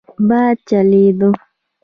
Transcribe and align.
باد 0.27 0.57
چلېده. 0.69 1.29